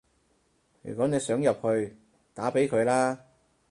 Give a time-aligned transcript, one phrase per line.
[0.81, 1.95] 如果你想入去，
[2.33, 3.19] 打畀佢啦